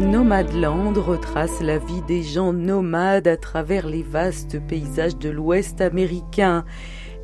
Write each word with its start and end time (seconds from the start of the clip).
Nomadland 0.00 0.98
retrace 0.98 1.60
la 1.60 1.78
vie 1.78 2.02
des 2.08 2.24
gens 2.24 2.52
nomades 2.52 3.28
à 3.28 3.36
travers 3.36 3.86
les 3.86 4.02
vastes 4.02 4.58
paysages 4.66 5.16
de 5.16 5.30
l'Ouest 5.30 5.80
américain. 5.80 6.64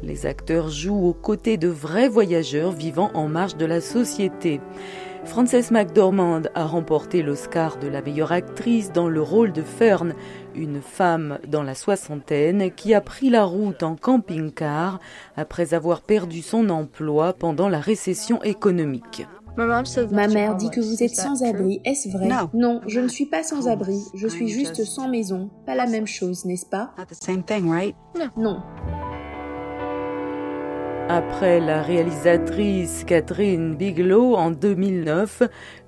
Les 0.04 0.24
acteurs 0.24 0.68
jouent 0.70 1.08
aux 1.08 1.14
côtés 1.14 1.56
de 1.56 1.66
vrais 1.66 2.08
voyageurs 2.08 2.70
vivant 2.70 3.10
en 3.14 3.26
marge 3.26 3.56
de 3.56 3.66
la 3.66 3.80
société. 3.80 4.60
Frances 5.24 5.72
McDormand 5.72 6.42
a 6.54 6.64
remporté 6.64 7.22
l'Oscar 7.22 7.76
de 7.78 7.88
la 7.88 8.02
meilleure 8.02 8.32
actrice 8.32 8.92
dans 8.92 9.08
le 9.08 9.20
rôle 9.20 9.52
de 9.52 9.62
Fern, 9.62 10.14
une 10.54 10.80
femme 10.80 11.38
dans 11.48 11.64
la 11.64 11.74
soixantaine 11.74 12.70
qui 12.70 12.94
a 12.94 13.00
pris 13.00 13.30
la 13.30 13.44
route 13.44 13.82
en 13.82 13.96
camping-car 13.96 15.00
après 15.36 15.74
avoir 15.74 16.02
perdu 16.02 16.40
son 16.40 16.70
emploi 16.70 17.32
pendant 17.32 17.68
la 17.68 17.80
récession 17.80 18.42
économique. 18.42 19.26
Ma 19.56 20.28
mère 20.28 20.56
dit 20.56 20.70
que 20.70 20.80
vous 20.80 21.02
êtes 21.02 21.14
sans 21.14 21.42
abri. 21.42 21.80
Est-ce 21.84 22.08
vrai? 22.08 22.28
Non, 22.54 22.80
je 22.86 23.00
ne 23.00 23.08
suis 23.08 23.26
pas 23.26 23.42
sans 23.42 23.68
abri. 23.68 24.00
Je 24.14 24.28
suis 24.28 24.48
juste 24.48 24.84
sans 24.84 25.08
maison. 25.08 25.50
Pas 25.66 25.74
la 25.74 25.86
même 25.86 26.06
chose, 26.06 26.44
n'est-ce 26.44 26.66
pas? 26.66 26.90
Non. 28.36 28.62
Après 31.08 31.58
la 31.58 31.82
réalisatrice 31.82 33.02
Catherine 33.04 33.74
Bigelow 33.74 34.36
en 34.36 34.52
2009, 34.52 35.42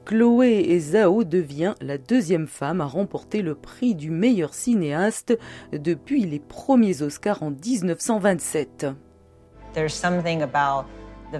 Chloé 0.04 0.80
Zhao 0.80 1.22
devient 1.22 1.74
la 1.80 1.96
deuxième 1.96 2.48
femme 2.48 2.80
à 2.80 2.86
remporter 2.86 3.40
le 3.40 3.54
prix 3.54 3.94
du 3.94 4.10
meilleur 4.10 4.52
cinéaste 4.52 5.38
depuis 5.72 6.24
les 6.24 6.40
premiers 6.40 7.02
Oscars 7.02 7.44
en 7.44 7.52
1927. 7.52 8.86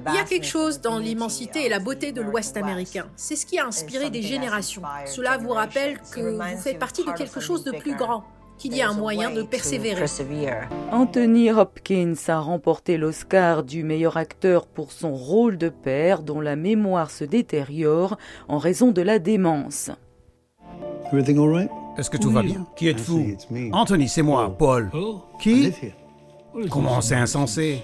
Il 0.09 0.15
y 0.15 0.19
a 0.19 0.25
quelque 0.25 0.47
chose 0.47 0.81
dans 0.81 0.99
l'immensité 0.99 1.67
et 1.67 1.69
la 1.69 1.79
beauté 1.79 2.13
de 2.13 2.23
l'Ouest 2.23 2.57
américain. 2.57 3.07
C'est 3.17 3.37
ce 3.37 3.45
qui 3.45 3.59
a 3.59 3.67
inspiré 3.67 4.11
des 4.11 4.23
générations. 4.23 4.83
Cela 5.07 5.37
vous 5.37 5.51
rappelle 5.51 5.99
que 6.13 6.21
vous 6.21 6.61
faites 6.61 6.79
partie 6.79 7.05
de 7.05 7.13
quelque 7.13 7.41
chose 7.41 7.65
de 7.65 7.73
plus 7.73 7.95
grand 7.95 8.25
qu'il 8.59 8.77
y 8.77 8.83
a 8.83 8.89
un 8.89 8.95
moyen 8.95 9.31
de 9.31 9.43
persévérer. 9.43 10.05
Anthony 10.93 11.51
Hopkins 11.51 12.15
a 12.29 12.39
remporté 12.39 12.97
l'Oscar 12.97 13.65
du 13.65 13.83
meilleur 13.83 14.17
acteur 14.17 14.67
pour 14.67 14.93
son 14.93 15.15
rôle 15.15 15.59
de 15.59 15.69
père 15.69 16.23
dont 16.23 16.41
la 16.41 16.55
mémoire 16.55 17.11
se 17.11 17.25
détériore 17.25 18.19
en 18.49 18.59
raison 18.59 18.93
de 18.93 19.03
la 19.03 19.19
démence. 19.19 19.91
Est-ce 21.99 22.09
que 22.09 22.17
tout 22.17 22.31
va 22.31 22.43
bien? 22.43 22.67
Qui 22.77 22.89
êtes-vous? 22.89 23.37
Anthony, 23.73 24.09
c'est 24.09 24.23
moi, 24.23 24.55
Paul. 24.57 24.91
Qui? 25.41 25.73
Comment 26.71 27.01
c'est 27.01 27.17
insensé? 27.17 27.83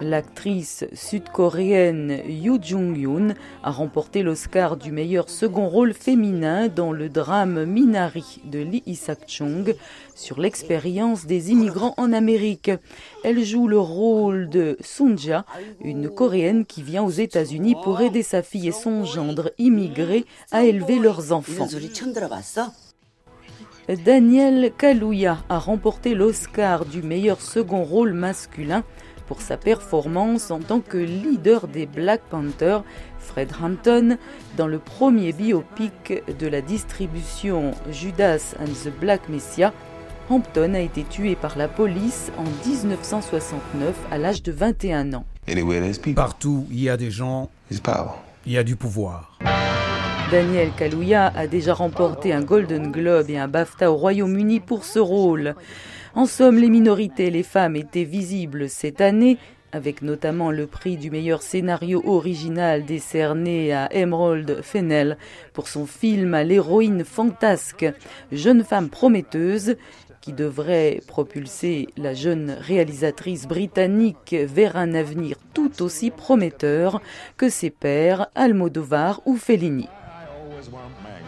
L'actrice 0.00 0.84
sud-coréenne 0.92 2.20
Yoo 2.26 2.58
Jung-yoon 2.60 3.34
a 3.62 3.70
remporté 3.70 4.22
l'Oscar 4.22 4.76
du 4.76 4.90
meilleur 4.90 5.28
second 5.28 5.68
rôle 5.68 5.92
féminin 5.94 6.68
dans 6.68 6.92
le 6.92 7.08
drame 7.08 7.64
Minari 7.64 8.40
de 8.44 8.58
Lee 8.58 8.82
Isak-chung 8.86 9.74
sur 10.14 10.40
l'expérience 10.40 11.26
des 11.26 11.50
immigrants 11.50 11.94
en 11.96 12.12
Amérique. 12.12 12.70
Elle 13.24 13.44
joue 13.44 13.68
le 13.68 13.78
rôle 13.78 14.48
de 14.48 14.76
Sunja, 14.80 15.44
une 15.82 16.08
coréenne 16.08 16.64
qui 16.64 16.82
vient 16.82 17.02
aux 17.02 17.10
États-Unis 17.10 17.76
pour 17.82 18.00
aider 18.00 18.22
sa 18.22 18.42
fille 18.42 18.68
et 18.68 18.72
son 18.72 19.04
gendre 19.04 19.52
immigrés 19.58 20.24
à 20.50 20.64
élever 20.64 20.98
leurs 20.98 21.32
enfants. 21.32 21.68
Daniel 23.88 24.72
Kaluuya 24.78 25.38
a 25.48 25.58
remporté 25.58 26.14
l'Oscar 26.14 26.84
du 26.84 27.02
meilleur 27.02 27.40
second 27.40 27.82
rôle 27.82 28.12
masculin 28.12 28.84
pour 29.26 29.40
sa 29.40 29.56
performance 29.56 30.50
en 30.50 30.60
tant 30.60 30.80
que 30.80 30.98
leader 30.98 31.68
des 31.68 31.86
Black 31.86 32.20
Panthers, 32.30 32.84
Fred 33.18 33.50
Hampton, 33.62 34.18
dans 34.56 34.66
le 34.66 34.78
premier 34.78 35.32
biopic 35.32 36.22
de 36.38 36.46
la 36.46 36.60
distribution 36.60 37.72
Judas 37.90 38.54
and 38.60 38.72
the 38.84 38.92
Black 39.00 39.28
Messiah. 39.28 39.72
Hampton 40.30 40.74
a 40.74 40.80
été 40.80 41.04
tué 41.04 41.36
par 41.36 41.58
la 41.58 41.68
police 41.68 42.30
en 42.38 42.44
1969 42.68 43.94
à 44.10 44.18
l'âge 44.18 44.42
de 44.42 44.52
21 44.52 45.14
ans. 45.14 45.24
Partout, 46.14 46.66
il 46.70 46.80
y 46.80 46.88
a 46.88 46.96
des 46.96 47.10
gens, 47.10 47.50
il 47.70 48.52
y 48.52 48.58
a 48.58 48.64
du 48.64 48.76
pouvoir. 48.76 49.31
Daniel 50.32 50.70
Kaluuya 50.72 51.30
a 51.36 51.46
déjà 51.46 51.74
remporté 51.74 52.32
un 52.32 52.40
Golden 52.40 52.90
Globe 52.90 53.28
et 53.28 53.36
un 53.36 53.48
BAFTA 53.48 53.92
au 53.92 53.96
Royaume-Uni 53.96 54.60
pour 54.60 54.86
ce 54.86 54.98
rôle. 54.98 55.54
En 56.14 56.24
somme, 56.24 56.56
les 56.56 56.70
minorités 56.70 57.26
et 57.26 57.30
les 57.30 57.42
femmes 57.42 57.76
étaient 57.76 58.04
visibles 58.04 58.70
cette 58.70 59.02
année, 59.02 59.36
avec 59.72 60.00
notamment 60.00 60.50
le 60.50 60.66
prix 60.66 60.96
du 60.96 61.10
meilleur 61.10 61.42
scénario 61.42 62.02
original 62.06 62.86
décerné 62.86 63.74
à 63.74 63.94
Emerald 63.94 64.62
Fennell 64.62 65.18
pour 65.52 65.68
son 65.68 65.84
film 65.84 66.34
l'héroïne 66.34 67.04
fantasque, 67.04 67.84
Jeune 68.32 68.64
femme 68.64 68.88
prometteuse, 68.88 69.76
qui 70.22 70.32
devrait 70.32 71.00
propulser 71.06 71.88
la 71.98 72.14
jeune 72.14 72.56
réalisatrice 72.58 73.46
britannique 73.46 74.34
vers 74.48 74.78
un 74.78 74.94
avenir 74.94 75.36
tout 75.52 75.82
aussi 75.82 76.10
prometteur 76.10 77.02
que 77.36 77.50
ses 77.50 77.68
pères 77.68 78.28
Almodovar 78.34 79.20
ou 79.26 79.36
Fellini. 79.36 79.90
One 80.70 80.94
Man. 81.02 81.21